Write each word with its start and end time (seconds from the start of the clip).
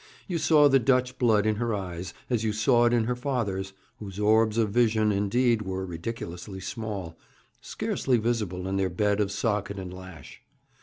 You 0.27 0.39
saw 0.39 0.67
the 0.67 0.79
Dutch 0.79 1.19
blood 1.19 1.45
in 1.45 1.57
her 1.57 1.75
eyes, 1.75 2.11
as 2.27 2.43
you 2.43 2.53
saw 2.53 2.85
it 2.85 2.91
in 2.91 3.03
her 3.03 3.15
father's, 3.15 3.71
whose 3.99 4.17
orbs 4.19 4.57
of 4.57 4.71
vision, 4.71 5.11
indeed, 5.11 5.61
were 5.61 5.85
ridiculously 5.85 6.59
small 6.59 7.19
scarcely 7.61 8.17
visible 8.17 8.67
in 8.67 8.77
their 8.77 8.89
bed 8.89 9.19
of 9.19 9.31
socket 9.31 9.77
and 9.77 9.93
lash. 9.93 10.41